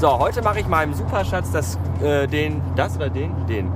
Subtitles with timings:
[0.00, 3.72] So, heute mache ich meinem Superschatz das, äh, den, das oder den, den.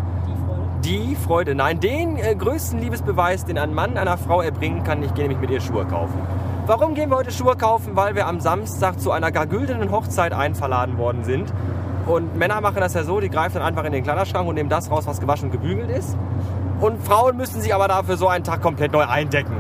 [0.85, 5.03] Die Freude, nein, den äh, größten Liebesbeweis, den ein Mann einer Frau erbringen kann.
[5.03, 6.21] Ich gehe nämlich mit ihr Schuhe kaufen.
[6.67, 7.97] Warum gehen wir heute Schuhe kaufen?
[7.97, 11.51] Weil wir am Samstag zu einer gar güldenen Hochzeit einverladen worden sind.
[12.09, 14.71] Und Männer machen das ja so, die greifen dann einfach in den Kleiderschrank und nehmen
[14.71, 16.17] das raus, was gewaschen und gebügelt ist.
[16.81, 19.55] Und Frauen müssen sich aber dafür so einen Tag komplett neu eindecken.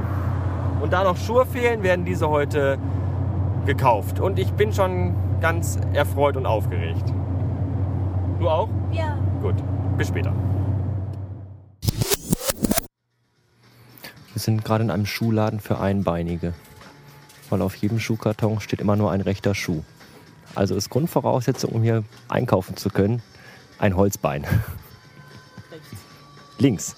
[0.80, 2.78] Und da noch Schuhe fehlen, werden diese heute
[3.66, 4.18] gekauft.
[4.18, 7.12] Und ich bin schon ganz erfreut und aufgeregt.
[8.40, 8.70] Du auch?
[8.92, 9.18] Ja.
[9.42, 9.56] Gut,
[9.98, 10.32] bis später.
[14.32, 16.54] Wir sind gerade in einem Schuhladen für Einbeinige.
[17.50, 19.82] Weil auf jedem Schuhkarton steht immer nur ein rechter Schuh.
[20.58, 23.22] Also ist Grundvoraussetzung, um hier einkaufen zu können,
[23.78, 24.44] ein Holzbein.
[26.58, 26.96] Links.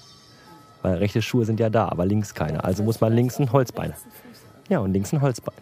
[0.81, 2.63] Weil rechte Schuhe sind ja da, aber links keine.
[2.63, 3.93] Also muss man links ein Holzbein.
[4.67, 5.53] Ja, und links ein Holzbein.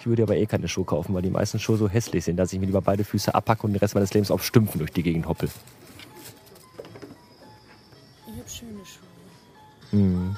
[0.00, 2.52] Ich würde aber eh keine Schuhe kaufen, weil die meisten Schuhe so hässlich sind, dass
[2.52, 5.04] ich mir lieber beide Füße abpacke und den Rest meines Lebens auf Stümpfen durch die
[5.04, 5.48] Gegend hoppel.
[8.26, 10.00] Ich hab schöne Schuhe.
[10.00, 10.36] Mhm.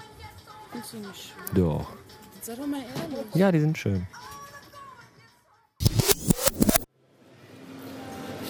[0.74, 1.54] Und so eine Schuhe.
[1.54, 1.86] Doch.
[2.42, 3.34] Sei doch mal ehrlich.
[3.34, 4.06] Ja, die sind schön.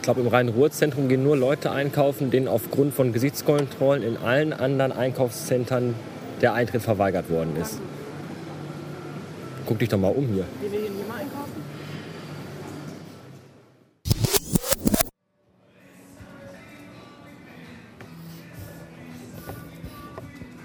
[0.02, 4.90] Ich glaube, im Rhein-Ruhr-Zentrum gehen nur Leute einkaufen, denen aufgrund von Gesichtskontrollen in allen anderen
[4.90, 5.94] Einkaufszentren
[6.40, 7.78] der Eintritt verweigert worden ist.
[9.64, 10.44] Guck dich doch mal um hier.
[10.60, 11.52] Gehen wir hier nicht mal einkaufen?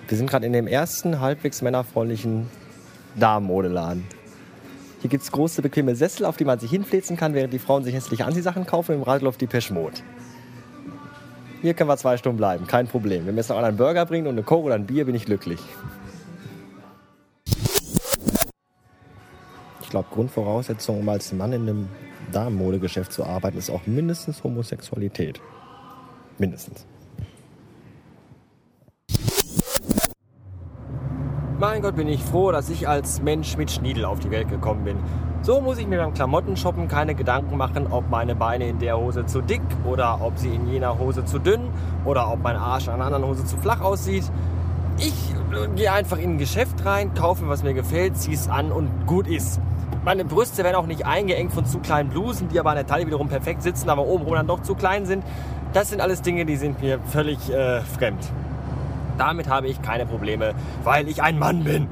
[0.08, 2.48] Wir sind gerade in dem ersten halbwegs männerfreundlichen
[3.16, 4.17] Damenmodeladen.
[5.02, 7.84] Hier gibt es große, bequeme Sessel, auf die man sich hinfläzen kann, während die Frauen
[7.84, 9.98] sich hässliche Anziehsachen kaufen im Radlauf die Mode.
[11.62, 13.26] Hier können wir zwei Stunden bleiben, kein Problem.
[13.26, 15.26] Wenn mir jetzt noch einen Burger bringt und eine Coke oder ein Bier, bin ich
[15.26, 15.59] glücklich.
[19.82, 21.89] Ich glaube, Grundvoraussetzung, um als Mann in einem
[22.32, 25.39] Damenmodegeschäft zu arbeiten, ist auch mindestens Homosexualität.
[26.38, 26.86] Mindestens.
[31.60, 34.84] Mein Gott, bin ich froh, dass ich als Mensch mit Schniedel auf die Welt gekommen
[34.84, 34.98] bin.
[35.42, 39.26] So muss ich mir beim Klamottenshoppen keine Gedanken machen, ob meine Beine in der Hose
[39.26, 41.70] zu dick oder ob sie in jener Hose zu dünn
[42.06, 44.32] oder ob mein Arsch in einer anderen Hose zu flach aussieht.
[45.00, 45.16] Ich
[45.76, 49.26] gehe einfach in ein Geschäft rein, kaufe was mir gefällt, ziehe es an und gut
[49.26, 49.60] ist.
[50.06, 53.08] Meine Brüste werden auch nicht eingeengt von zu kleinen Blusen, die aber an der Taille
[53.08, 55.23] wiederum perfekt sitzen, aber obenrum dann doch zu klein sind.
[55.73, 58.32] Das sind alles Dinge, die sind mir völlig äh, fremd.
[59.17, 61.88] Damit habe ich keine Probleme, weil ich ein Mann bin.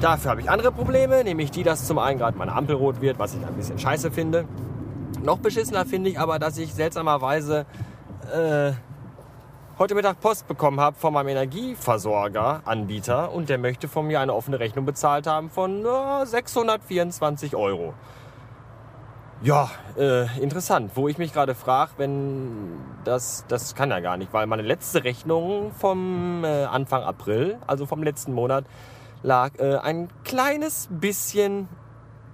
[0.00, 3.18] Dafür habe ich andere Probleme, nämlich die, dass zum einen gerade meine Ampel rot wird,
[3.18, 4.46] was ich ein bisschen scheiße finde.
[5.22, 7.66] Noch beschissener finde ich aber, dass ich seltsamerweise
[8.34, 8.72] äh,
[9.78, 14.34] heute Mittag Post bekommen habe von meinem Energieversorger, Anbieter, und der möchte von mir eine
[14.34, 17.94] offene Rechnung bezahlt haben von äh, 624 Euro.
[19.44, 20.92] Ja, äh, interessant.
[20.94, 25.02] Wo ich mich gerade frage, wenn das, das kann ja gar nicht, weil meine letzte
[25.02, 28.64] Rechnung vom äh, Anfang April, also vom letzten Monat,
[29.24, 31.66] lag äh, ein kleines bisschen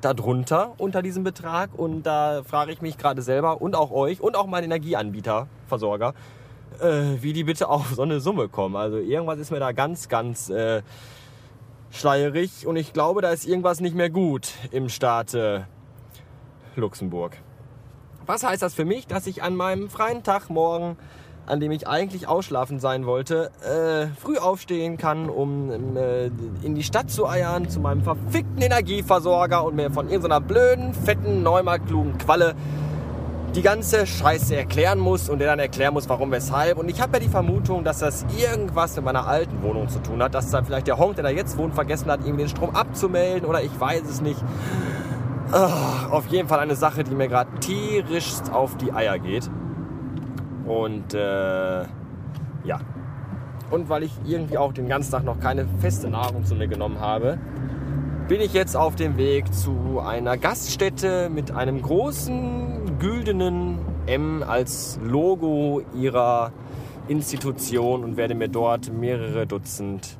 [0.02, 4.36] darunter unter diesem Betrag und da frage ich mich gerade selber und auch euch und
[4.36, 6.12] auch meinen Energieanbieter, Versorger,
[6.78, 8.76] äh, wie die bitte auf so eine Summe kommen.
[8.76, 10.82] Also irgendwas ist mir da ganz, ganz äh,
[11.90, 15.66] schleierig und ich glaube, da ist irgendwas nicht mehr gut im Staate
[16.78, 17.36] Luxemburg.
[18.26, 20.96] Was heißt das für mich, dass ich an meinem freien Tag morgen,
[21.46, 26.26] an dem ich eigentlich ausschlafen sein wollte, äh, früh aufstehen kann, um äh,
[26.62, 31.42] in die Stadt zu eiern, zu meinem verfickten Energieversorger und mir von irgendeiner blöden, fetten,
[31.42, 32.54] neumarktklugen Qualle
[33.54, 36.78] die ganze Scheiße erklären muss und der dann erklären muss, warum, weshalb.
[36.78, 40.22] Und ich habe ja die Vermutung, dass das irgendwas mit meiner alten Wohnung zu tun
[40.22, 42.76] hat, dass da vielleicht der Honk, der da jetzt wohnt, vergessen hat, irgendwie den Strom
[42.76, 44.40] abzumelden oder ich weiß es nicht.
[45.50, 49.48] Ah, auf jeden Fall eine Sache, die mir gerade tierisch auf die Eier geht.
[50.66, 51.84] Und äh,
[52.64, 52.80] ja.
[53.70, 57.00] Und weil ich irgendwie auch den ganzen Tag noch keine feste Nahrung zu mir genommen
[57.00, 57.38] habe,
[58.28, 64.98] bin ich jetzt auf dem Weg zu einer Gaststätte mit einem großen güldenen M als
[65.02, 66.52] Logo ihrer
[67.08, 70.18] Institution und werde mir dort mehrere Dutzend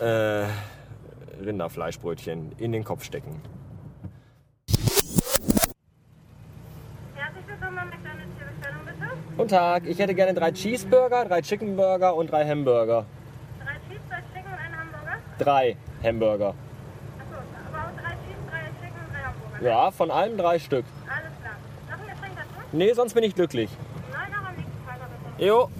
[0.00, 0.44] äh,
[1.44, 3.40] Rinderfleischbrötchen in den Kopf stecken.
[9.40, 13.06] Guten Tag, ich hätte gerne drei Cheeseburger, drei Chicken Burger und drei Hamburger.
[13.64, 15.16] Drei Cheese, zwei Chicken und einen Hamburger?
[15.38, 16.48] Drei Hamburger.
[16.48, 17.38] Achso,
[17.72, 19.66] aber auch drei Cheese, drei Chicken und drei Hamburger.
[19.66, 20.84] Ja, von allem drei Stück.
[21.08, 21.54] Alles klar.
[21.88, 22.66] Noch ein Getränk dazu?
[22.72, 23.70] Nee, sonst bin ich glücklich.
[24.12, 25.70] Nein, aber Jo.